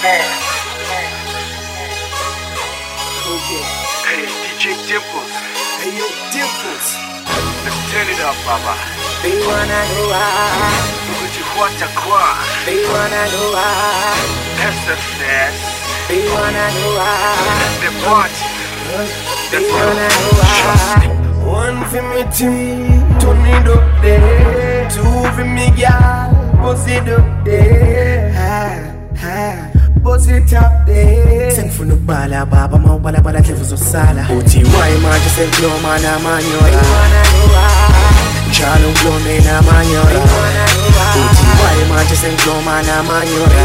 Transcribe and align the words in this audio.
Hey, 0.00 0.24
DJ 4.56 4.72
Dimplez. 4.88 5.28
Hey 5.76 5.92
yo, 5.92 6.06
Dimplez. 6.32 6.86
Let's 7.64 7.76
turn 7.92 8.08
it 8.08 8.20
up, 8.24 8.32
Baba. 8.46 8.74
They 9.22 9.36
wanna 9.44 9.80
know 9.92 10.08
why. 10.08 10.72
Kujifuata 11.20 11.88
kwa 12.00 12.24
They 12.64 12.80
wanna 12.88 13.28
know 13.28 13.52
why. 13.52 14.16
SFS. 14.72 15.56
They 16.08 16.22
wanna 16.32 16.66
know 16.72 16.96
why. 16.96 17.36
The 17.84 17.90
party. 18.00 18.48
They 19.50 19.64
wanna 19.70 20.08
know 20.08 20.32
why. 20.40 21.12
One 21.44 21.84
for 21.90 22.02
me 22.02 22.24
team, 22.32 23.04
turn 23.20 23.44
it 23.44 23.68
up 23.68 23.84
there. 24.02 24.88
Two 24.88 25.28
for 25.36 25.44
me 25.44 25.70
gal, 25.76 26.32
bust 26.62 26.88
it 26.88 27.06
up 27.08 27.44
there. 27.44 28.32
Ha, 28.32 28.64
ha. 29.20 29.79
Up 30.02 30.86
there. 30.86 31.50
sengifuna 31.50 31.94
ukubala 31.94 32.46
baba 32.46 32.76
uma 32.76 32.94
ubala 32.94 33.20
bala 33.20 33.40
ndlevu 33.40 33.64
zosala 33.64 34.26
uthi 34.38 34.64
wayi 34.64 34.98
manje 34.98 35.28
sengikuloma 35.36 35.98
namanyora? 35.98 36.82
Njalo 38.50 38.88
ngikulome 38.88 39.38
namanyora. 39.40 40.20
Uthi 41.20 41.46
wayi 41.62 41.84
manje 41.92 42.16
sengikuloma 42.16 42.82
namanyora? 42.82 43.62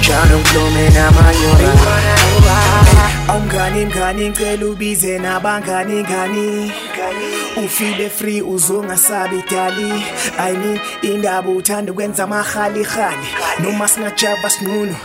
Njalo 0.00 0.38
ngikulome 0.38 0.90
namanyora 0.90 1.68
awungani 3.28 3.86
mngani 3.86 4.28
ngicela 4.30 4.66
ubize 4.66 5.18
nabangani 5.18 6.02
ngani? 6.02 6.72
Ufile 7.64 8.10
free 8.10 8.42
uzongasabi 8.42 9.42
dali. 9.50 9.92
I 10.38 10.52
mean 10.52 10.80
indaba 11.02 11.50
uthanda 11.50 11.92
ukwenza 11.92 12.24
amahalihali 12.24 13.26
noma 13.60 13.88
singajava 13.88 14.50
sinqunu 14.50 14.96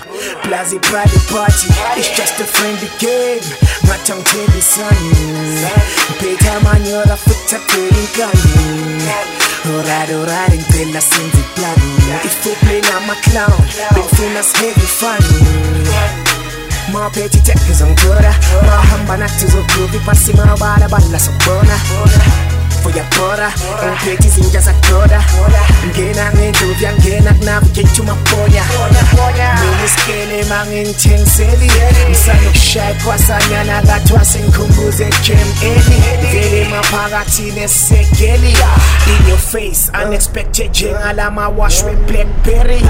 plus 0.43 0.73
i-private 0.73 1.27
party. 1.29 1.67
It's 1.99 2.09
just 2.17 2.39
a 2.39 2.43
friendly 2.43 2.89
game. 2.99 3.45
Ngathi 3.85 4.11
angithellisani 4.11 5.09
ngiphethe 6.11 6.49
amanyora 6.49 7.15
futhi 7.17 7.55
aphela 7.55 7.97
inkani 8.03 9.09
Alright, 9.65 10.09
alright, 10.09 10.53
ngicela 10.59 11.01
senze 11.01 11.37
iplani 11.37 11.89
If 12.25 12.45
we 12.45 12.55
play 12.55 12.81
ngama-clown 16.89 17.29
Bengifuna 17.29 17.29
sihave 17.29 17.29
fun 17.29 17.29
maphethe 17.29 17.37
ithekhe 17.37 17.73
zangithola 17.73 18.33
mahamba 18.65 19.17
nathi 19.17 19.47
zogroove 21.19 22.58
ipasi 22.79 23.01
mabala 23.09 23.51
bala 23.51 23.51
sokubona 23.51 23.51
uyabhora 23.51 23.51
ngiphethe 23.91 24.27
izinja 24.27 24.59
zakudoda 24.59 25.23
ngena 25.87 26.31
ngendlovu 26.33 26.83
yangena 26.83 27.33
kunavigate 27.33 28.01
umabonya 28.01 28.63
mina 29.61 29.85
isikele 29.85 30.43
mangingithengiseli 30.45 31.71
ngisanokushaya 32.09 32.93
kwasanyana 33.05 33.81
kathiwa 33.81 34.25
sengikhumbuze 34.25 35.09
jem 35.23 35.47
eli 35.61 36.27
vele 36.31 36.67
maphakathi 36.69 37.51
nesekeli 37.51 38.49
in 39.07 39.27
your 39.29 39.37
face 39.37 39.91
unexpected 40.05 40.69
njengalama 40.69 41.49
wash 41.49 41.83
we-blackberry 41.83 42.81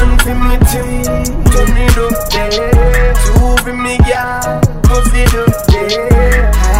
One 0.00 0.18
for 0.18 0.34
me 0.34 0.56
team, 0.70 1.04
turn 1.50 1.76
it 1.76 1.98
up 1.98 2.30
there. 2.30 3.14
Two 3.14 3.56
for 3.62 3.72
me 3.72 3.98
gal, 3.98 4.60
bust 4.82 5.14
it 5.14 5.34
up 5.34 5.66
there. 5.66 6.79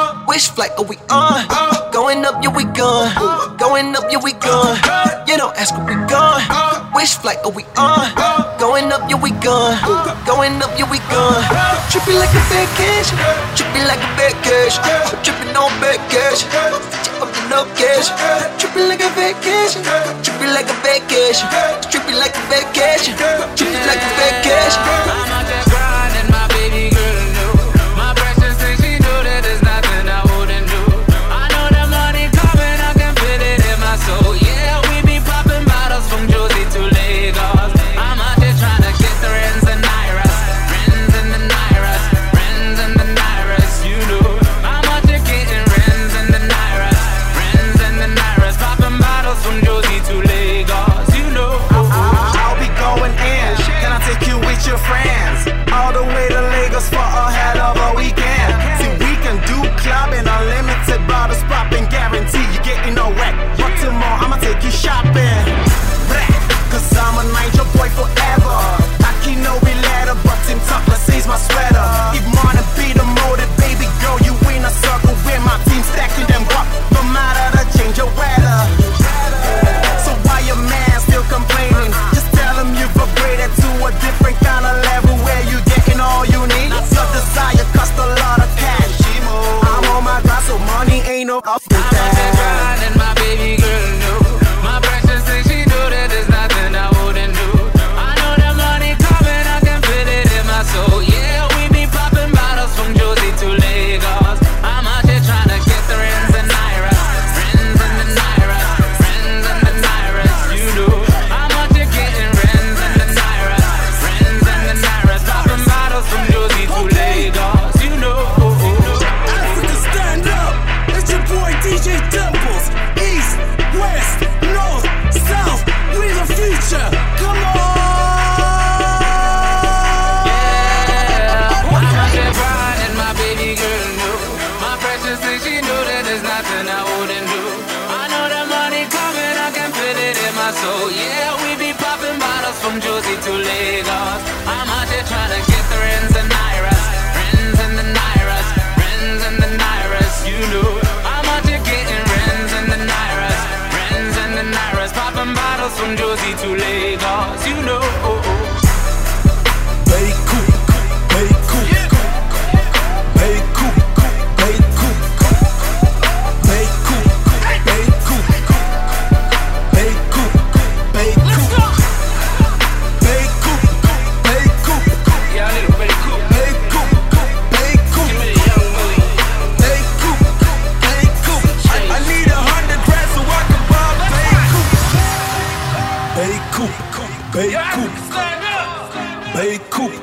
Which 0.31 0.47
flight 0.47 0.71
are 0.77 0.85
we 0.85 0.95
on? 1.11 1.43
Going 1.91 2.23
up, 2.23 2.41
yeah, 2.41 2.55
we 2.55 2.63
gone. 2.63 3.11
Going 3.59 3.93
up, 3.93 4.07
yeah, 4.07 4.23
we 4.23 4.31
gone. 4.31 4.79
You 5.27 5.35
don't 5.35 5.51
ask 5.59 5.75
where 5.75 5.83
we 5.83 5.95
gone. 6.07 6.39
Which 6.95 7.19
flight 7.19 7.43
are 7.43 7.51
we 7.51 7.67
on? 7.75 8.07
Going 8.55 8.95
up, 8.95 9.03
yeah, 9.11 9.19
we 9.19 9.31
gone. 9.43 9.75
Going 10.23 10.55
up, 10.63 10.71
yeah, 10.79 10.87
we 10.87 11.03
gone. 11.11 11.43
Tripping 11.91 12.15
like 12.15 12.31
a 12.31 12.43
vacation. 12.47 13.19
Tripping 13.59 13.83
like 13.91 13.99
a 13.99 14.11
vacation. 14.15 14.79
Tripping 15.19 15.51
on 15.51 15.67
vacation. 15.83 16.47
Up 17.19 17.27
to 17.27 17.41
no 17.51 17.67
cash. 17.75 18.07
Tripping 18.55 18.87
like 18.87 19.03
a 19.03 19.11
vacation. 19.19 19.83
Tripping 20.23 20.55
like 20.55 20.71
a 20.71 20.77
vacation. 20.79 21.43
Tripping 21.91 22.15
like 22.15 22.31
a 22.31 22.43
vacation. 22.47 23.19
Tripping 23.59 23.83
like 23.83 23.99
a 23.99 24.11
vacation. 24.15 25.70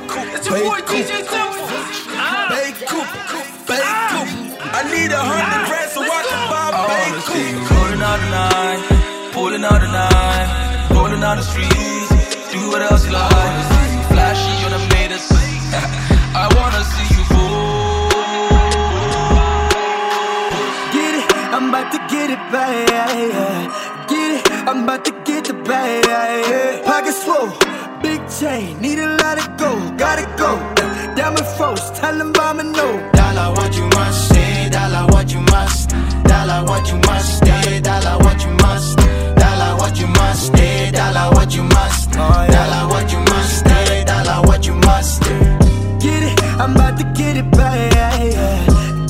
Cooper. 0.08 0.36
It's 0.36 0.46
your 0.48 0.58
boy 0.64 0.80
DJ 0.88 1.20
Cooper. 1.28 1.68
Bay 2.48 2.72
Cooper. 2.88 3.20
Bay 3.68 3.84
Cooper. 4.08 4.48
I 4.72 4.80
need 4.88 5.12
a 5.12 5.20
hundred 5.20 5.60
ah. 5.60 5.68
grand 5.68 5.90
so 5.92 6.00
I 6.00 6.20
can 6.28 6.42
buy 6.48 6.68
Bay 6.88 7.08
Cooper. 7.28 7.68
Pulling 7.68 8.02
out 8.08 8.18
the 8.24 8.28
line, 8.32 8.80
pulling 9.36 9.64
out 9.68 9.80
the 9.84 9.90
line, 9.92 10.48
rolling 10.96 11.22
out 11.22 11.36
the 11.36 11.44
streets. 11.44 12.08
Do 12.52 12.58
what 12.72 12.80
else 12.82 13.04
you 13.04 13.12
like. 13.12 13.64
Flashy 14.08 14.54
on 14.64 14.72
the 14.72 14.82
meters. 14.96 15.28
I 16.42 16.48
wanna 16.56 16.82
see 16.92 17.08
you 17.12 17.22
fool. 17.28 18.08
Get 20.96 21.12
it, 21.20 21.26
I'm 21.52 21.68
about 21.68 21.92
to 21.92 22.00
get 22.08 22.30
it, 22.32 22.42
bad. 22.48 23.68
Get 24.08 24.28
it, 24.40 24.42
I'm 24.68 24.84
about 24.84 25.04
to 25.04 25.12
get 25.28 25.44
the 25.44 25.54
bag. 25.68 26.84
Pocket 26.84 27.14
full, 27.14 27.52
big 28.00 28.20
chain, 28.30 28.80
need 28.80 28.98
a 28.98 29.17
gotta 29.98 30.26
go. 30.38 30.50
Diamond 31.16 31.46
froze, 31.56 31.90
tell 31.98 32.16
them 32.16 32.32
I'm 32.38 32.60
a 32.60 32.62
no. 32.62 33.10
Dollar 33.12 33.52
what 33.56 33.76
you 33.76 33.86
must 33.88 34.28
say, 34.28 34.70
dollar 34.70 35.06
what 35.12 35.32
you 35.32 35.40
must, 35.40 35.90
dollar 36.24 36.64
what 36.64 36.88
you 36.88 36.96
must 36.98 37.44
say, 37.44 37.80
dollar 37.80 38.16
what 38.24 38.44
you 38.44 38.52
must, 38.64 38.96
dollar 39.42 39.76
what 39.80 39.98
you 40.00 40.06
must 40.06 40.56
say, 40.56 40.90
dollar 40.92 41.34
what 41.34 41.54
you 41.54 41.64
must, 41.64 42.12
dollar 42.12 42.88
what 42.88 43.12
you 43.12 43.18
must 43.18 43.64
say, 43.66 44.04
dollar 44.04 44.46
what 44.46 44.66
you 44.66 44.74
must. 44.74 45.22
Get 46.00 46.22
it, 46.30 46.42
I'm 46.62 46.74
about 46.76 46.96
to 46.98 47.04
get 47.18 47.36
it 47.36 47.50
back. 47.50 47.90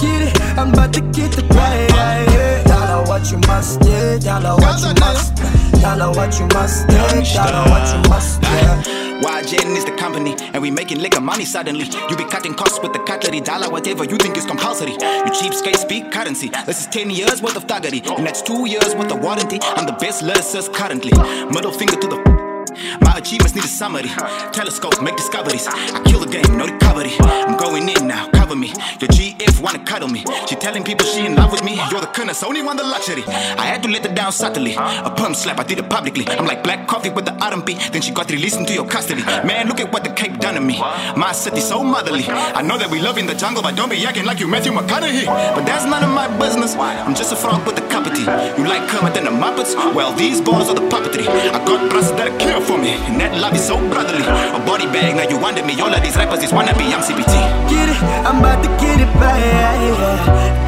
Get 0.01 0.21
it, 0.27 0.41
I'm 0.59 0.73
about 0.73 0.93
to 0.95 1.01
get 1.01 1.33
the 1.33 1.43
bag. 1.43 2.65
Dollar 2.67 3.05
what 3.09 3.31
you 3.31 3.39
must, 3.47 3.85
yeah, 3.85 4.19
dollar 4.19 4.57
what 4.57 4.81
you 4.81 4.95
must, 5.05 5.37
dollar 5.83 6.11
what 6.13 6.39
you 6.41 6.47
must, 6.55 6.87
yeah, 6.89 7.35
dollar 7.35 7.71
what 7.71 7.87
you 7.93 8.11
must, 8.11 8.43
yeah. 8.43 8.88
YGN 9.21 9.77
is 9.77 9.85
the 9.85 9.97
company, 9.97 10.37
and 10.53 10.63
we 10.63 10.71
making 10.71 11.01
liquor 11.01 11.21
money 11.21 11.45
suddenly. 11.45 11.87
You 12.09 12.17
be 12.17 12.25
cutting 12.25 12.55
costs 12.55 12.79
with 12.81 12.93
the 12.93 13.01
cutlery, 13.01 13.41
dollar, 13.41 13.69
whatever 13.69 14.05
you 14.05 14.17
think 14.17 14.37
is 14.37 14.47
compulsory. 14.47 14.93
You 14.93 15.33
cheapskate 15.33 15.77
speak 15.77 16.13
currency. 16.13 16.51
This 16.67 16.81
is 16.81 16.87
10 16.87 17.11
years 17.11 17.43
worth 17.43 17.57
of 17.57 17.67
thuggery, 17.67 18.07
and 18.17 18.27
that's 18.27 18.43
two 18.43 18.69
years 18.69 18.95
worth 18.95 19.13
of 19.13 19.21
warranty. 19.21 19.59
I'm 19.63 19.87
the 19.87 19.97
best 20.01 20.23
lyricist 20.23 20.73
currently. 20.73 21.13
Middle 21.53 21.73
finger 21.73 21.97
to 21.97 22.07
the. 22.07 23.08
Achievements 23.19 23.57
need 23.57 23.65
a 23.65 23.67
summary. 23.67 24.09
Telescopes 24.53 25.01
make 25.03 25.17
discoveries. 25.17 25.67
I 25.67 26.01
kill 26.07 26.21
the 26.21 26.31
game, 26.31 26.57
no 26.57 26.67
recovery. 26.67 27.11
I'm 27.21 27.57
going 27.57 27.89
in 27.89 28.07
now, 28.07 28.31
cover 28.31 28.55
me. 28.55 28.69
Your 29.01 29.11
GF 29.11 29.61
wanna 29.61 29.85
cuddle 29.85 30.09
me. 30.09 30.25
She 30.47 30.55
telling 30.55 30.85
people 30.85 31.05
she 31.05 31.27
in 31.27 31.35
love 31.35 31.51
with 31.51 31.65
me. 31.65 31.75
You're 31.91 32.01
the 32.01 32.13
goodness, 32.15 32.45
only 32.45 32.63
one 32.63 32.77
the 32.77 32.85
luxury. 32.85 33.25
I 33.27 33.67
had 33.67 33.83
to 33.83 33.89
let 33.89 34.07
her 34.07 34.15
down 34.15 34.31
subtly. 34.31 34.77
A 34.77 35.13
perm 35.17 35.35
slap, 35.35 35.59
I 35.59 35.65
did 35.65 35.81
it 35.81 35.91
publicly. 35.91 36.29
I'm 36.29 36.47
like 36.47 36.63
black 36.63 36.87
coffee 36.87 37.11
with 37.11 37.25
the 37.25 37.35
R&B. 37.45 37.75
Then 37.91 38.03
she 38.03 38.13
got 38.13 38.31
released 38.31 38.57
into 38.57 38.73
your 38.73 38.87
custody. 38.87 39.23
Man, 39.23 39.67
look 39.67 39.81
at 39.81 39.93
what 39.93 40.05
the 40.05 40.11
cape 40.11 40.39
done 40.39 40.55
to 40.55 40.61
me. 40.61 40.79
My 40.79 41.33
city 41.33 41.61
so 41.61 41.83
motherly. 41.83 42.25
I 42.29 42.63
know 42.63 42.79
that 42.79 42.89
we 42.89 43.01
love 43.01 43.19
in 43.19 43.27
the 43.27 43.35
jungle, 43.35 43.65
but 43.65 43.75
don't 43.75 43.91
be 43.91 44.07
acting 44.07 44.27
like 44.27 44.39
you 44.39 44.47
Matthew 44.47 44.71
McConaughey. 44.71 45.27
But 45.27 45.67
that's 45.67 45.85
none 45.87 46.05
of 46.05 46.11
my 46.11 46.29
business. 46.39 46.77
I'm 46.77 47.17
just 47.17 47.33
a 47.33 47.37
frog 47.37 47.67
with 47.67 47.79
a 47.79 47.89
cup 47.89 48.07
of 48.07 48.15
tea. 48.15 48.23
You 48.63 48.69
like 48.69 48.89
Kermit 48.89 49.17
and 49.17 49.27
the 49.27 49.33
Muppets? 49.33 49.75
Well, 49.93 50.13
these 50.15 50.41
balls 50.41 50.69
are 50.69 50.75
the 50.77 50.89
puppetry. 50.89 51.27
I 51.27 51.59
got 51.67 51.91
brothers 51.91 52.13
that 52.13 52.39
care 52.39 52.61
for 52.61 52.79
me, 52.79 52.95
and 53.09 53.21
that 53.21 53.33
love 53.41 53.55
is 53.57 53.65
so 53.65 53.81
brotherly. 53.89 54.25
A 54.29 54.61
body 54.69 54.87
bag, 54.87 55.17
now 55.17 55.25
you 55.25 55.41
wonder 55.41 55.65
me. 55.65 55.81
All 55.81 55.93
of 55.93 56.01
these 56.05 56.17
rappers 56.17 56.45
is 56.45 56.53
wannabe. 56.53 56.85
I'm 56.93 57.01
CBT. 57.01 57.35
Get 57.73 57.89
it, 57.89 57.99
I'm 58.29 58.39
about 58.45 58.61
to 58.63 58.71
get 58.77 59.01
it 59.01 59.13
back. 59.17 59.41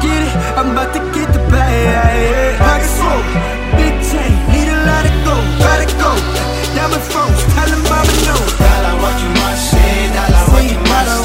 Get 0.01 0.21
it, 0.25 0.31
I'm 0.57 0.73
about 0.73 0.89
to 0.97 1.01
get 1.13 1.29
the 1.31 1.41
bag. 1.53 2.57
Pockets 2.57 2.97
full, 2.97 3.21
big 3.77 3.93
chain, 4.09 4.33
need 4.49 4.69
a 4.73 4.79
lot 4.89 5.05
of 5.05 5.15
gold, 5.21 5.45
gotta 5.61 5.87
go. 6.01 6.11
Diamond 6.73 7.05
froze, 7.05 7.41
tell 7.53 7.69
them 7.69 7.83
I'm 7.85 8.09
a 8.09 8.15
no. 8.25 8.37
Dollar 8.57 8.95
what 8.97 9.15
you 9.21 9.29
must 9.37 9.63
say, 9.69 9.93
dollar 10.17 10.43
what 10.49 10.63
you 10.65 10.79
must, 10.81 11.05
dollar 11.05 11.20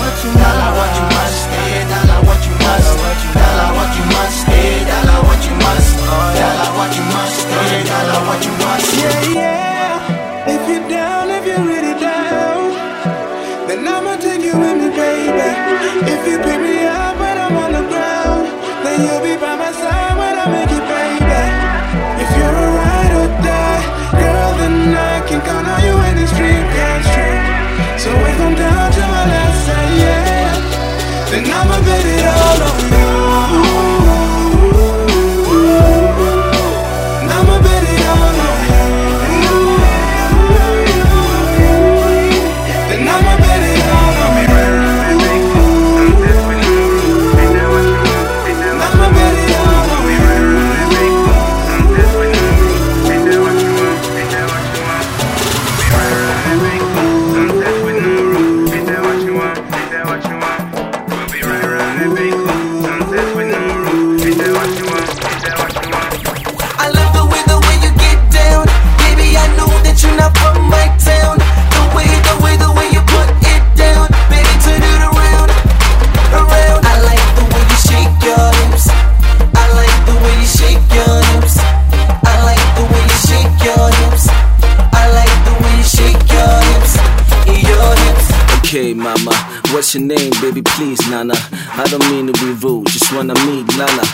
your 89.96 90.06
name, 90.06 90.32
baby? 90.40 90.62
Please, 90.62 91.00
Nana. 91.10 91.34
I 91.72 91.84
don't 91.88 92.04
mean 92.10 92.26
to 92.26 92.32
be 92.32 92.52
rude, 92.66 92.86
just 92.88 93.12
wanna 93.12 93.34
meet 93.46 93.66
Nana. 93.76 94.04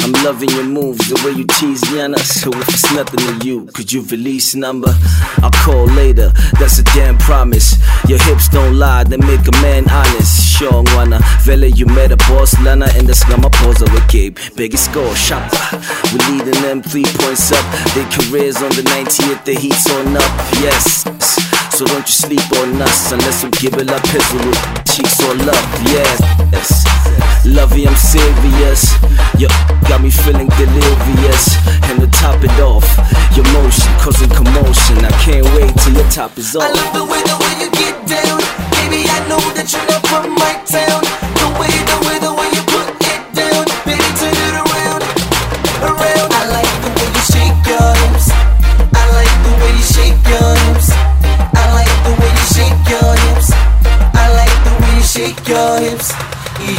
I'm 0.00 0.12
loving 0.24 0.50
your 0.50 0.64
moves, 0.64 1.08
the 1.08 1.16
way 1.24 1.32
you 1.32 1.44
tease 1.44 1.82
Yana. 1.92 2.18
So 2.18 2.50
if 2.50 2.68
it's 2.68 2.92
nothing 2.94 3.20
to 3.20 3.46
you, 3.46 3.66
could 3.74 3.92
you 3.92 4.02
release 4.02 4.54
number? 4.54 4.92
I'll 5.42 5.50
call 5.50 5.86
later, 5.86 6.32
that's 6.58 6.78
a 6.78 6.82
damn 6.82 7.16
promise. 7.18 7.76
Your 8.08 8.18
hips 8.24 8.48
don't 8.48 8.78
lie, 8.78 9.04
they 9.04 9.16
make 9.16 9.46
a 9.46 9.52
man 9.62 9.88
honest. 9.90 10.58
Sure, 10.58 10.82
wanna 10.94 11.20
vele 11.42 11.68
you 11.68 11.86
met 11.86 12.12
a 12.12 12.16
boss 12.28 12.58
Lana 12.60 12.88
and 12.96 13.06
that's 13.08 13.26
not 13.28 13.40
my 13.40 13.48
pause 13.48 13.80
with 13.80 14.08
Gabe. 14.08 14.36
Biggest 14.56 14.86
score, 14.86 15.14
shopper. 15.14 15.56
We 16.12 16.18
leading 16.30 16.60
them 16.62 16.82
three 16.82 17.04
points 17.20 17.52
up. 17.52 17.64
Their 17.94 18.08
careers 18.10 18.56
on 18.56 18.70
the 18.70 18.82
90th, 18.82 19.44
the 19.44 19.54
heat's 19.54 19.88
on 19.90 20.16
up. 20.16 20.32
Yes. 20.60 21.19
So 21.80 21.86
don't 21.86 22.04
you 22.06 22.12
sleep 22.12 22.52
on 22.60 22.82
us 22.82 23.10
unless 23.10 23.42
we 23.42 23.48
give 23.52 23.72
it 23.72 23.88
up 23.88 24.04
with 24.12 24.84
cheeks 24.92 25.18
all 25.24 25.48
up, 25.48 25.64
yes. 25.88 26.20
Lovey, 27.46 27.88
I'm 27.88 27.96
serious. 27.96 28.92
You 29.40 29.48
got 29.88 30.02
me 30.02 30.10
feeling 30.10 30.48
delirious. 30.60 31.56
And 31.88 31.98
to 32.02 32.06
top 32.20 32.44
it 32.44 32.52
off, 32.60 32.84
your 33.34 33.48
motion 33.56 33.88
causing 33.96 34.28
commotion. 34.28 35.02
I 35.06 35.12
can't 35.24 35.46
wait 35.56 35.72
till 35.80 35.94
your 35.94 36.10
top 36.10 36.36
is 36.36 36.54
I 36.54 36.68
off. 36.68 36.76
love 36.76 36.92
the 36.92 37.04
way, 37.08 37.22
the 37.24 37.36
way 37.40 37.64
you 37.64 37.70
get 37.72 37.96
down. 38.04 38.44
Baby, 38.76 39.08
I 39.08 39.24
know 39.32 39.40
that 39.56 39.72
you're 39.72 39.86
not 39.88 40.04
from 40.04 40.34
my 40.36 40.60
town. 40.68 41.09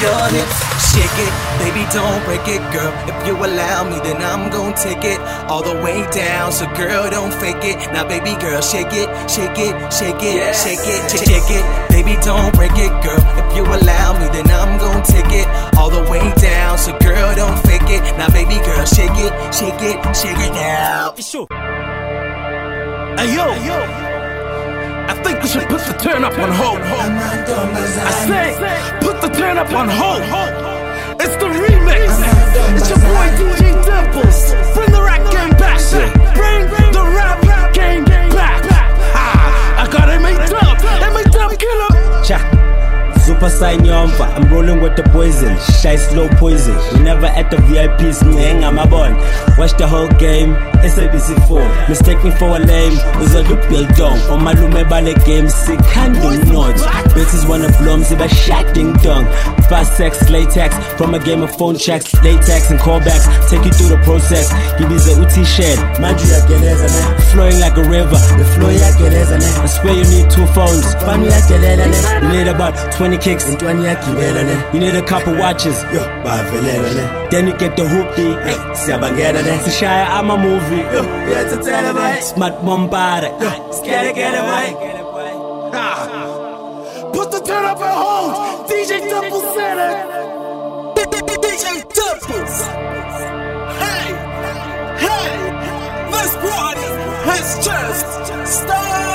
Your 0.02 0.28
hips. 0.34 0.72
Shake 0.92 1.18
it, 1.24 1.34
baby, 1.62 1.86
don't 1.94 2.26
break 2.26 2.42
it, 2.50 2.60
girl. 2.74 2.92
If 3.06 3.28
you 3.28 3.38
allow 3.38 3.88
me, 3.88 4.02
then 4.02 4.18
I'm 4.18 4.50
gon' 4.50 4.74
take 4.74 5.06
it 5.06 5.22
all 5.48 5.62
the 5.62 5.76
way 5.80 6.02
down. 6.10 6.52
So, 6.52 6.66
girl, 6.74 7.08
don't 7.10 7.32
fake 7.32 7.64
it. 7.64 7.78
Now, 7.94 8.08
baby 8.08 8.34
girl, 8.42 8.62
shake 8.62 8.92
it, 8.92 9.08
shake 9.30 9.62
it, 9.62 9.72
shake 9.94 10.20
it, 10.20 10.56
shake 10.58 10.84
it, 10.84 11.02
shake 11.06 11.52
it. 11.54 11.64
Baby, 11.94 12.18
don't 12.26 12.52
break 12.56 12.74
it, 12.76 12.92
girl. 13.06 13.22
If 13.40 13.56
you 13.56 13.64
allow 13.64 14.18
me, 14.20 14.26
then 14.34 14.50
I'm 14.50 14.71
should 25.52 25.68
put 25.68 25.82
the 25.82 25.94
turn 26.02 26.24
up 26.24 26.38
on 26.40 26.50
hold. 26.50 26.80
I 26.80 28.12
say, 28.26 28.56
put 29.02 29.20
the 29.20 29.28
turn 29.28 29.58
up 29.58 29.70
on 29.74 29.90
hold. 29.90 30.22
It's 31.20 31.36
the 31.36 31.50
remix. 31.52 32.08
It's 32.78 32.90
your 32.90 33.00
boy 33.00 33.28
DJ 33.36 33.76
Dimplez. 33.84 34.74
Bring 34.74 34.92
the 34.92 35.02
rap 35.02 35.20
game 35.30 35.52
back. 35.60 35.78
Bring 36.36 36.70
the 36.94 37.04
rap 37.04 37.74
game 37.74 38.06
back. 38.06 38.11
Papa 43.34 43.50
sign. 43.50 43.90
I'm 43.90 44.52
rolling 44.52 44.82
with 44.82 44.96
the 44.98 45.04
poison. 45.04 45.56
Shy 45.82 45.96
slow 45.96 46.28
poison. 46.36 46.76
We 46.94 47.04
never 47.04 47.28
at 47.28 47.50
the 47.50 47.58
VIPs, 47.58 48.20
ngang 48.28 48.62
amabon. 48.62 49.16
Watch 49.58 49.74
the 49.78 49.88
whole 49.88 50.10
game. 50.20 50.54
SABC4. 50.84 51.90
Mistake 51.90 52.24
me 52.24 52.32
for 52.32 52.58
a 52.58 52.60
lame. 52.60 52.98
Was 53.20 53.34
a 53.36 53.44
look 53.44 53.62
built 53.70 53.88
down. 53.96 54.20
On 54.30 54.44
my 54.44 54.54
lume 54.54 54.84
bale 54.90 55.16
game. 55.24 55.48
Sick 55.48 55.80
handle 55.96 56.36
notes. 56.52 56.84
Bitches 57.16 57.48
wanna 57.48 57.72
blow 57.80 57.98
me, 57.98 58.06
but 58.18 58.28
shot 58.30 58.68
ding 58.76 58.94
dong. 59.00 59.26
Fast 59.70 59.96
sex, 59.96 60.30
latex. 60.30 60.76
From 60.98 61.14
a 61.14 61.20
game 61.20 61.42
of 61.42 61.56
phone 61.56 61.78
checks, 61.78 62.14
latex 62.24 62.70
and 62.70 62.80
callbacks. 62.80 63.26
Take 63.50 63.64
you 63.64 63.72
through 63.72 63.96
the 63.96 64.02
process. 64.04 64.52
Give 64.78 64.90
me 64.90 64.98
the 64.98 65.16
UT 65.24 65.36
shed. 65.48 65.78
Maju 66.02 66.26
yageleza 66.36 66.88
ne. 66.92 67.02
Flowing 67.32 67.60
like 67.60 67.78
a 67.78 67.84
river. 67.88 68.20
The 68.36 68.46
flow 68.56 68.70
yageleza 68.70 69.40
ne. 69.40 69.50
I 69.64 69.66
swear 69.68 69.96
you 69.96 70.08
need 70.12 70.30
two 70.30 70.46
phones. 70.52 70.84
Fanu 71.06 71.30
yagelela 71.32 71.86
ne. 71.88 72.00
You 72.28 72.44
need 72.44 72.48
about 72.50 72.76
20 72.98 73.21
kicks. 73.24 73.46
Ntwani 73.46 73.86
yagibela 73.86 74.44
ne. 74.44 74.56
You 74.74 74.80
need 74.80 74.96
a 74.96 75.06
couple 75.06 75.34
watches. 75.38 75.78
Yo, 75.94 76.02
bavelela 76.24 76.90
ne. 76.98 77.30
Then 77.30 77.48
you 77.48 77.58
get 77.58 77.76
the 77.78 77.84
hoopty. 77.84 78.28
Hey, 78.44 78.58
siyabangena 78.76 79.42
ne. 79.48 79.54
Sishaya 79.66 80.08
ama 80.20 80.38
movie. 80.38 80.84
Yo, 80.96 81.02
uyathathela 81.28 81.94
boy. 81.94 82.22
Smart 82.22 82.56
bombada. 82.66 83.30
Yo, 83.42 83.50
skele 83.78 84.14
kele 84.14 84.42
boy. 84.50 84.68
Put 87.14 87.32
the 87.32 87.40
turn 87.40 87.66
up 87.66 87.80
at 87.80 87.96
home. 88.04 88.32
DJ 88.68 88.92
Double 89.10 89.42
said 89.54 89.78
it. 89.88 89.96
DJ 91.44 91.66
Doubles. 91.98 92.58
Hey, 93.82 94.08
hey, 95.04 95.30
this 96.12 96.34
party 96.44 96.90
has 97.28 97.48
just 97.66 98.06
started. 98.58 99.11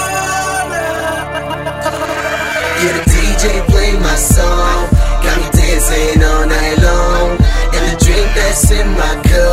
Song. 4.26 4.90
Got 5.22 5.36
me 5.38 5.48
dancing 5.54 6.22
all 6.22 6.46
night 6.46 6.78
long. 6.82 7.30
And 7.74 7.82
the 7.88 8.04
drink 8.04 8.28
that's 8.34 8.70
in 8.70 8.88
my 8.90 9.14
cup. 9.22 9.45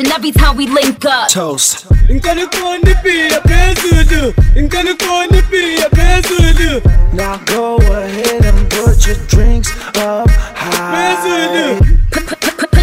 A 0.00 0.14
every 0.14 0.32
time 0.32 0.56
we 0.56 0.66
link 0.66 1.04
up. 1.04 1.28
Toast. 1.28 1.86
Nkani 2.08 2.46
koni 2.46 2.94
pia 3.02 3.40
pesudu. 3.40 4.34
Nkani 4.56 4.94
koni 4.94 5.42
pia 5.50 5.88
pesudu. 5.90 6.82
Now 7.14 7.36
go 7.44 7.76
ahead 7.76 8.44
and 8.44 8.70
put 8.70 9.06
your 9.06 9.16
drinks 9.26 9.70
up 9.96 10.30
high. 10.30 11.16
Pesudu. 11.16 11.91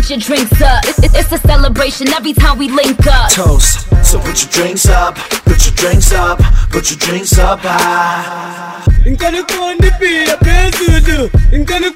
Put, 0.09 0.17
your 0.17 0.37
drinks 0.37 0.61
up. 0.63 0.83
It's, 0.85 1.13
it's, 1.13 1.31
a 1.31 1.37
celebration 1.37 2.07
every 2.07 2.33
time 2.33 2.57
we 2.57 2.67
link 2.67 3.05
up. 3.05 3.29
Toast. 3.31 3.81
So 4.03 4.19
put 4.19 4.41
your 4.41 4.49
drinks 4.49 4.87
up, 4.87 5.13
put 5.13 5.63
your 5.63 5.75
drinks 5.75 6.11
up, 6.11 6.39
put 6.71 6.89
your 6.89 6.97
drinks 6.97 7.37
up 7.37 7.59
high. 7.61 8.81
Nkani 9.05 9.43
pia 9.99 10.35
pesudu. 10.37 11.29
Nkani 11.51 11.93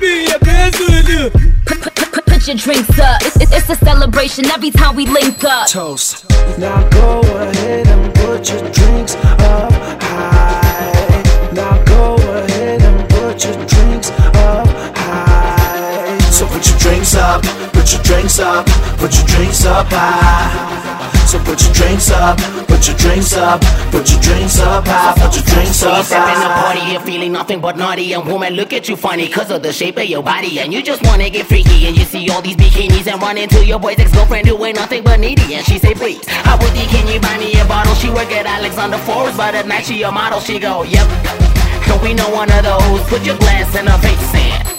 pia 0.00 0.38
pesudu. 0.40 1.30
Put, 1.64 2.48
your 2.48 2.56
drinks 2.56 2.98
up. 2.98 3.22
It's, 3.22 3.36
it's, 3.36 3.52
it's 3.52 3.70
a 3.70 3.76
celebration 3.76 4.46
every 4.46 4.72
time 4.72 4.96
we 4.96 5.06
link 5.06 5.44
up. 5.44 5.68
Toast. 5.68 6.28
Now 6.58 6.88
go 6.88 7.20
ahead 7.20 7.86
and 7.86 8.12
put 8.16 8.50
your 8.50 8.68
drinks 8.72 9.14
up 9.14 9.71
drinks 16.82 17.14
up, 17.14 17.42
put 17.72 17.92
your 17.92 18.02
drinks 18.02 18.40
up, 18.40 18.66
put 18.98 19.14
your 19.14 19.26
drinks 19.26 19.64
up 19.64 19.86
high. 19.88 20.82
So 21.26 21.38
put 21.38 21.62
your 21.62 21.72
drinks 21.72 22.10
up, 22.10 22.36
put 22.66 22.86
your 22.86 22.96
drinks 22.96 23.34
up, 23.34 23.60
put 23.92 24.10
your 24.10 24.20
drinks 24.20 24.58
up 24.58 24.84
high, 24.84 25.14
put 25.14 25.32
your 25.34 25.44
drinks 25.44 25.82
up 25.84 26.04
Step 26.04 26.26
in 26.34 26.40
the 26.42 26.50
party, 26.50 26.80
you're 26.90 27.00
feeling 27.00 27.32
nothing 27.32 27.60
but 27.60 27.76
naughty. 27.76 28.12
And 28.12 28.26
woman, 28.26 28.54
look 28.54 28.72
at 28.72 28.88
you 28.88 28.96
funny 28.96 29.28
cause 29.28 29.50
of 29.52 29.62
the 29.62 29.72
shape 29.72 29.96
of 29.96 30.06
your 30.06 30.22
body. 30.22 30.58
And 30.58 30.74
you 30.74 30.82
just 30.82 31.04
wanna 31.04 31.30
get 31.30 31.46
freaky. 31.46 31.86
And 31.86 31.96
you 31.96 32.04
see 32.04 32.28
all 32.30 32.42
these 32.42 32.56
bikinis 32.56 33.06
and 33.06 33.22
run 33.22 33.38
into 33.38 33.64
your 33.64 33.78
boy's 33.78 33.98
ex 34.00 34.12
girlfriend 34.12 34.48
who 34.48 34.62
ain't 34.64 34.76
nothing 34.76 35.04
but 35.04 35.20
needy. 35.20 35.54
And 35.54 35.64
she 35.64 35.78
say, 35.78 35.94
please, 35.94 36.26
how 36.26 36.58
would 36.58 36.76
you, 36.76 36.86
can 36.86 37.06
you 37.06 37.20
buy 37.20 37.38
me 37.38 37.58
a 37.60 37.64
bottle? 37.64 37.94
She 37.94 38.10
work 38.10 38.32
at 38.32 38.44
Alexander 38.44 38.98
Forest, 38.98 39.36
but 39.36 39.54
at 39.54 39.68
night 39.68 39.84
she 39.86 40.02
a 40.02 40.10
model. 40.10 40.40
She 40.40 40.58
go, 40.58 40.82
yep. 40.82 41.06
Don't 41.86 42.02
we 42.02 42.12
know 42.12 42.28
one 42.30 42.50
of 42.50 42.64
those? 42.64 43.02
Put 43.08 43.24
your 43.24 43.38
glass 43.38 43.74
in 43.76 43.86
her 43.86 43.98
face 43.98 44.34
and 44.34 44.71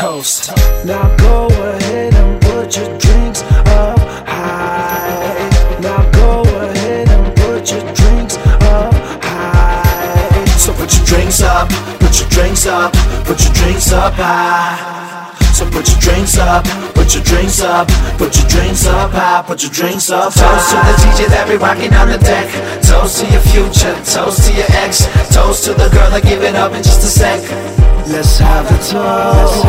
Toast. 0.00 0.48
Now 0.86 1.14
go 1.18 1.46
ahead 1.48 2.14
and 2.14 2.40
put 2.40 2.74
your 2.74 2.88
drinks 2.96 3.42
up 3.42 3.98
high. 4.24 5.76
Now 5.78 6.10
go 6.12 6.40
ahead 6.40 7.06
and 7.06 7.36
put 7.36 7.70
your 7.70 7.84
drinks 7.92 8.38
up 8.64 8.94
high. 9.20 10.44
So 10.56 10.72
put 10.72 10.96
your 10.96 11.04
drinks 11.04 11.42
up, 11.42 11.68
put 12.00 12.18
your 12.18 12.30
drinks 12.30 12.64
up, 12.64 12.94
put 13.28 13.44
your 13.44 13.52
drinks 13.52 13.92
up 13.92 14.14
high. 14.14 15.36
So 15.52 15.68
put 15.68 15.86
your 15.86 16.00
drinks 16.00 16.38
up, 16.38 16.64
put 16.94 17.12
your 17.12 17.22
drinks 17.22 17.60
up, 17.60 17.86
put 18.16 18.34
your 18.40 18.48
drinks 18.48 18.86
up 18.86 19.10
high, 19.10 19.42
put 19.46 19.62
your 19.62 19.70
drinks 19.70 20.08
up 20.08 20.32
high. 20.32 20.40
Toast 20.40 20.70
to 20.70 20.76
the 20.80 20.94
DJ 21.04 21.28
that 21.28 21.46
be 21.46 21.56
rocking 21.56 21.92
on 21.92 22.08
the 22.08 22.16
deck. 22.16 22.48
Toast 22.88 23.20
to 23.20 23.28
your 23.28 23.44
future, 23.52 23.92
toast 24.08 24.48
to 24.48 24.54
your 24.56 24.70
ex. 24.80 25.04
Toast 25.28 25.66
to 25.66 25.74
the 25.74 25.90
girl 25.92 26.08
that 26.08 26.22
give 26.22 26.42
it 26.42 26.56
up 26.56 26.72
in 26.72 26.82
just 26.82 27.04
a 27.04 27.10
sec. 27.12 27.89
Let's 28.09 28.39
have 28.39 28.65
a 28.67 28.77
toast. 28.77 29.65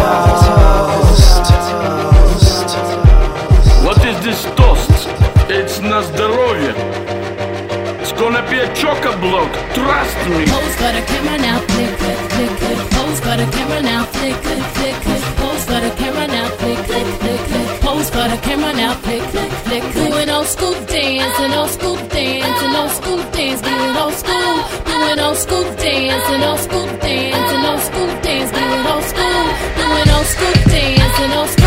What 3.85 3.99
is 4.04 4.16
this 4.25 4.44
toast? 4.56 5.08
It's 5.49 5.80
на 5.80 6.02
здоровье. 6.02 6.75
It's 8.00 8.12
gonna 8.12 8.42
be 8.49 8.58
a 8.61 8.73
chock-a-block, 8.75 9.52
trust 9.75 10.16
me. 10.30 10.46
Pose 10.46 10.76
for 10.80 10.92
the 10.96 11.02
camera 11.11 11.38
now, 11.38 11.58
flick, 11.68 11.92
click, 11.99 12.18
flick, 12.32 12.52
click. 12.61 12.78
Pose 12.94 13.20
for 13.20 13.37
the 13.37 13.46
camera 13.50 13.82
now, 13.82 14.04
flick, 14.14 14.37
click, 14.44 14.64
flick, 14.76 14.96
click. 15.04 15.23
Pose 15.37 15.64
for 15.64 15.80
the 15.80 15.90
camera 16.00 16.10
click. 18.01 18.10
Pose 18.10 18.10
for 18.10 18.29
the 18.29 18.41
camera 18.41 18.74
now, 18.74 18.93
flick, 18.93 19.22
click, 19.31 19.51
flick. 19.51 19.93
Doing 19.93 20.29
old 20.29 20.48
school 20.48 20.74
dance 20.86 21.39
and 21.39 21.53
old 21.53 21.70
school 21.70 21.96
dance 21.96 22.62
and 22.62 22.75
old 22.75 22.91
school 22.91 23.17
dance, 23.31 23.62
doing 23.62 23.98
old 23.98 24.13
school. 24.13 24.63
Doing 24.86 25.20
old 25.20 25.38
school 25.38 25.63
dance 25.75 26.29
and 26.29 26.43
old 26.43 26.60
school 26.60 26.88
dance 27.00 27.51
and 27.51 27.65
old 27.65 27.81
school 27.81 28.08
dance, 28.22 28.51
doing 28.51 28.88
old 28.88 29.03
school. 29.03 29.43
Doing 29.77 30.10
old 30.15 30.25
school 30.25 30.53
dance 30.70 31.20
and 31.20 31.34
old 31.34 31.50
school 31.50 31.61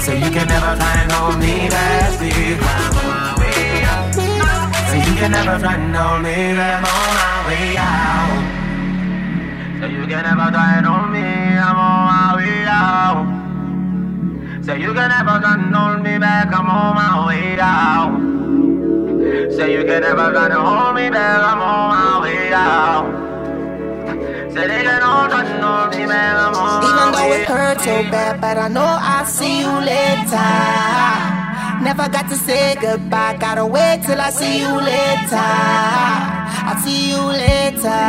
So 0.00 0.12
you 0.12 0.30
can 0.30 0.48
never 0.48 0.74
and 0.78 1.12
hold 1.12 1.38
me 1.38 1.68
because 1.68 2.60
I'm 2.60 2.96
on 2.96 3.06
my 3.08 3.34
way 3.40 3.84
out. 3.84 4.14
So 4.14 4.96
you 4.96 5.14
can 5.18 5.30
never 5.32 5.66
and 5.66 5.96
hold 5.96 6.22
me 6.22 6.52
I'm 6.58 6.84
on 6.84 7.08
my 7.18 7.48
way 7.48 7.76
out. 7.76 8.60
So 9.80 9.86
you 9.86 10.06
can 10.06 10.22
never 10.24 10.54
and 10.54 10.86
hold 10.86 11.10
me, 11.10 11.22
I'm 11.22 11.76
on 11.76 12.06
my 12.06 12.36
way 12.36 12.64
out. 12.66 13.24
So 14.62 14.74
you 14.74 14.92
can 14.92 15.08
never 15.08 15.40
and 15.42 15.74
hold 15.74 16.02
me 16.02 16.18
back, 16.18 16.52
I'm 16.52 16.68
on 16.68 16.94
my 16.94 17.26
way 17.26 17.58
out. 17.58 18.39
So 19.30 19.64
you 19.64 19.84
can 19.84 20.02
never 20.02 20.34
and 20.34 20.52
hold 20.52 20.96
me 20.96 21.08
back, 21.08 21.38
I'm 21.38 21.60
on 21.62 21.88
my 21.94 22.20
way 22.22 22.52
out. 22.52 23.06
Say 24.52 24.66
they 24.66 24.82
can 24.82 25.02
all 25.02 25.30
and 25.30 25.62
hold 25.62 25.90
me 25.94 26.02
I'm 26.02 26.54
on 26.54 26.82
Even 26.82 27.12
though 27.14 27.32
it 27.38 27.46
hurts 27.46 27.84
so 27.84 28.02
bad, 28.10 28.40
but 28.40 28.58
I 28.58 28.66
know 28.66 28.98
I'll 29.12 29.24
see 29.24 29.60
you 29.60 29.70
later. 29.70 30.50
Never 31.84 32.08
got 32.10 32.28
to 32.28 32.34
say 32.34 32.74
goodbye, 32.80 33.36
gotta 33.38 33.64
wait 33.64 34.02
till 34.04 34.20
I 34.20 34.30
see 34.30 34.58
you 34.58 34.72
later. 34.92 35.46
I'll 36.66 36.82
see 36.82 37.10
you 37.10 37.22
later, 37.22 38.02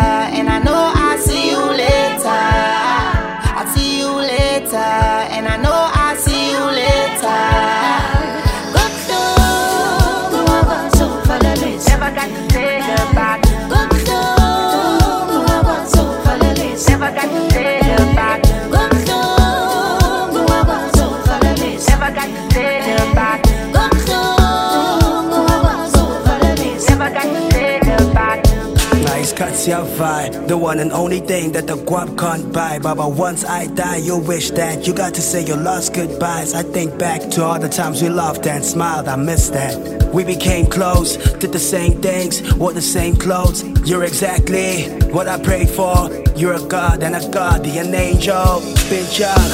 the 30.51 30.57
one 30.57 30.79
and 30.79 30.91
only 30.91 31.21
thing 31.21 31.53
that 31.53 31.65
the 31.65 31.77
guap 31.77 32.17
can't 32.19 32.51
buy. 32.51 32.77
Baba, 32.77 33.07
once 33.07 33.45
I 33.45 33.67
die, 33.67 34.03
you 34.03 34.17
wish 34.17 34.51
that 34.51 34.85
you 34.85 34.93
got 34.93 35.13
to 35.13 35.21
say 35.21 35.45
your 35.45 35.55
last 35.55 35.93
goodbyes. 35.93 36.53
I 36.53 36.61
think 36.61 36.99
back 36.99 37.21
to 37.31 37.43
all 37.45 37.57
the 37.57 37.69
times 37.69 38.01
we 38.01 38.09
laughed 38.09 38.45
and 38.45 38.61
smiled, 38.65 39.07
I 39.07 39.15
miss 39.15 39.49
that. 39.51 40.11
We 40.13 40.25
became 40.25 40.65
close, 40.65 41.15
did 41.39 41.53
the 41.53 41.59
same 41.59 42.01
things, 42.01 42.53
wore 42.55 42.73
the 42.73 42.81
same 42.81 43.15
clothes. 43.15 43.63
You're 43.87 44.03
exactly 44.03 44.89
what 45.13 45.29
I 45.29 45.41
prayed 45.41 45.69
for. 45.69 46.09
You're 46.35 46.55
a 46.55 46.67
god 46.67 47.01
and 47.01 47.15
a 47.15 47.29
guardian 47.29 47.95
angel. 47.95 48.59
Pinchak, 48.91 49.51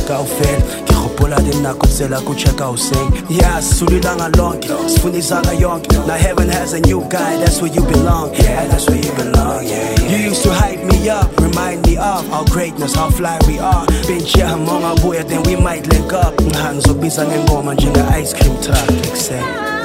ikaw 0.00 0.24
fit. 0.24 0.88
Ngikhuphula 0.88 0.98
din 0.98 1.07
nakho 1.36 1.86
tsela 1.86 2.20
kucheka 2.20 2.72
using. 2.72 3.12
Yeah, 3.28 3.60
sulilanga 3.60 4.30
lonke, 4.36 4.68
sifundisanga 4.88 5.52
yonke. 5.58 6.06
Now 6.06 6.14
heaven 6.16 6.48
has 6.48 6.72
a 6.72 6.80
new 6.80 7.00
guy, 7.08 7.36
that's 7.38 7.60
where 7.60 7.72
you 7.72 7.82
belong. 7.82 8.34
Yeah, 8.34 8.66
that's 8.66 8.88
where 8.88 8.98
you 8.98 9.12
belong. 9.12 9.64
Yeah, 9.64 9.94
yeah. 10.00 10.16
You 10.16 10.28
used 10.28 10.42
to 10.44 10.52
hype 10.52 10.84
me 10.84 11.08
up, 11.08 11.36
remind 11.40 11.86
me 11.86 11.96
of 11.96 12.32
our 12.32 12.44
greatness, 12.46 12.94
how 12.94 13.10
fly 13.10 13.38
we 13.46 13.58
are. 13.58 13.86
Pincha 14.06 14.56
monga 14.56 15.00
buya, 15.02 15.26
then 15.28 15.42
we 15.44 15.56
might 15.56 15.86
link 15.88 16.12
up. 16.12 16.34
Ngizobiza 16.34 17.26
ngengoma 17.26 17.74
njenge 17.74 18.00
ice 18.20 18.32
cream 18.34 18.56
truck. 18.62 19.77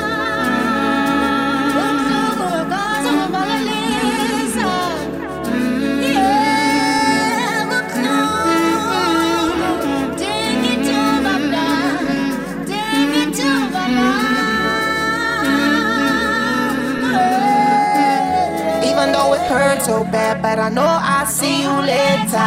So 19.84 20.04
bad, 20.06 20.42
but 20.42 20.60
I 20.60 20.70
know 20.70 20.86
I'll 20.88 21.26
see 21.26 21.64
you 21.64 21.70
later. 21.70 22.40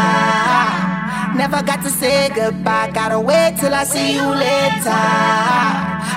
Never 1.36 1.62
got 1.62 1.82
to 1.84 1.90
say 1.90 2.30
goodbye, 2.34 2.90
gotta 2.94 3.20
wait 3.20 3.56
till 3.60 3.74
I 3.74 3.84
see 3.84 4.14
you 4.14 4.24
later. 4.24 5.04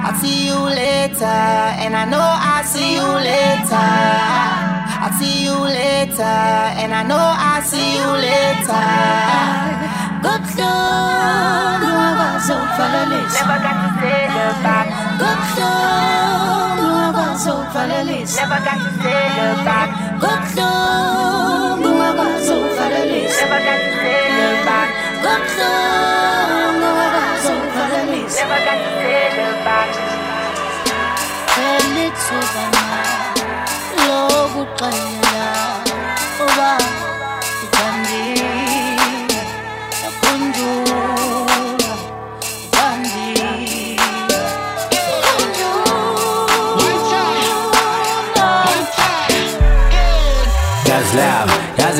I'll 0.05 0.15
see 0.15 0.47
you 0.47 0.55
later, 0.55 1.25
and 1.83 1.93
I 1.95 2.05
know 2.05 2.23
I'll 2.23 2.63
see 2.63 2.95
you 2.95 3.03
later. 3.03 3.89
I'll 5.03 5.11
see 5.19 5.43
you 5.43 5.57
later, 5.59 6.23
and 6.81 6.93
I 6.93 7.03
know 7.03 7.19
I'll 7.19 7.61
see 7.63 7.97
you 7.99 8.07
later. 8.27 8.87
Got 10.23 10.63
to 11.19 11.49
say 11.67 11.91
goodbye. 12.15 12.39
Never 13.35 13.59
got 13.59 13.77
to 13.83 13.89
say 13.99 14.19
goodbye. 14.31 14.87
Never 18.35 18.59
got 18.65 18.75
to 18.75 18.91
say 19.01 19.29
goodbye. 20.19 21.28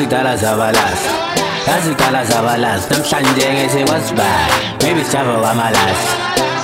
yazi 0.00 0.06
kudala 0.06 0.36
zabalasa 0.36 1.10
yazi 1.66 1.90
kudala 1.90 2.24
zabalasa 2.24 2.88
namhlanje 2.90 3.52
ngithi 3.52 3.84
kwasibala 3.84 4.54
maybe 4.82 5.04
sijava 5.04 5.34
kwamalasi 5.40 6.08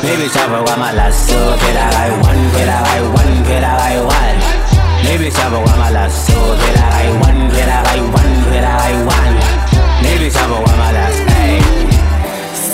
maybe 0.02 0.28
sijava 0.28 0.62
kwamalasi 0.62 1.32
so 1.32 1.38
phela 1.60 1.90
kayi-one 1.94 2.50
phela 2.54 2.76
kayi-one 2.86 3.44
phela 3.44 3.76
kayi-one 3.76 4.40
maybe 5.04 5.30
sijava 5.30 5.58
kwamalasi 5.58 6.32
so 6.32 6.40
phela 6.60 6.84
kayi-one 6.92 7.50
phela 7.50 7.82
kayi-one 7.82 8.34
phela 8.50 8.72
kayi-one 8.80 9.36
maybe 10.02 10.30
sijava 10.30 10.56
kwamalasi 10.56 11.22
hey. 11.22 11.60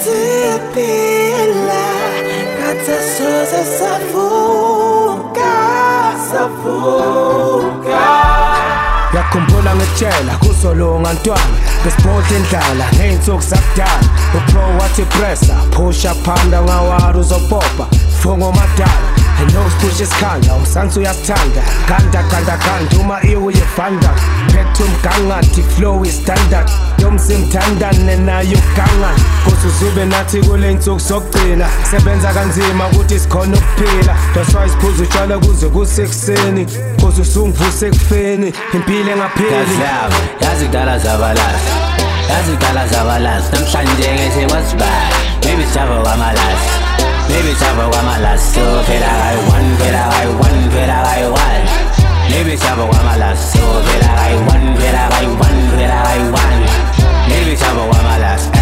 Siyaphila 0.03 1.85
ngathi 2.59 2.96
soze 3.16 3.62
savuka 3.79 5.53
savuka 6.31 8.03
yakhumbula 9.14 9.75
ngitshela 9.75 10.35
kuzolunga 10.62 11.01
ngantwana 11.01 11.59
besibhodla 11.85 12.37
indlala 12.38 12.87
ngey'nsuku 12.94 13.42
zakudala. 13.42 14.09
Upro 14.37 14.62
wathi 14.79 15.03
pressa 15.03 15.55
phusha 15.75 16.14
phanda 16.14 16.62
ngawari 16.62 17.18
uzobhobha 17.18 17.87
fungo 18.20 18.53
madala 18.53 19.12
enosipusha 19.42 20.05
isikhanda 20.05 20.55
usansi 20.55 20.98
uyasithanda 20.98 21.62
ganda 21.88 22.22
ganda 22.22 22.57
ganda 22.57 22.96
uma 23.00 23.22
iwe 23.22 23.37
uyevanda 23.37 24.11
phethe 24.52 24.83
umgangathi 24.85 25.62
flow 25.62 26.05
istandard 26.05 26.70
yomsimthandane 26.98 28.16
nayo 28.16 28.59
ugangana 28.59 29.14
kuze 29.44 29.66
uzube 29.68 30.05
nathi 30.05 30.40
kule 30.40 30.74
nsuku 30.74 30.98
zokugcina. 30.98 31.66
Sebenza 31.90 32.33
kanzima 32.33 32.87
ukuthi 32.87 33.20
sikhona 33.20 33.57
ukuphila. 33.57 34.16
That's 34.35 34.55
why 34.55 34.68
siphuza 34.68 35.02
utshwala 35.02 35.38
kuze 35.38 35.68
kusekuseni. 35.68 36.66
Kuze 37.00 37.22
usungivuse 37.22 37.87
ekufeni. 37.87 38.52
Impilo 38.74 39.12
engapheli 39.12 39.81
yazi 40.40 40.64
kudala 42.52 42.87
zabalasa 42.87 43.50
namhlanje 43.52 44.12
ngithi 44.12 44.46
kwasibala 44.46 45.16
maybe 45.44 45.66
sijava 45.66 46.02
kwamalasi 46.02 47.12
maybe 47.42 47.55
sijava 47.59 47.88
kwamalasi 47.90 48.55
so 48.55 48.61
phela 48.87 49.11
kayi-one 49.20 49.76
phela 49.78 50.02
kayi-one 50.12 50.61
phela 50.72 50.96
kayi-one 51.07 51.64
maybe 52.31 52.57
sijava 52.57 52.87
kwamalasi 52.87 53.59
so 53.59 53.66
phela 53.87 54.11
kayi-one 54.18 54.66
phela 54.78 55.02
kayi-one 55.12 55.61
phela 55.76 55.98
kayi-one 56.07 56.61
maybe 57.28 57.57
sijava 57.57 57.83
kwamalasi 57.90 58.48
hey. 58.52 58.62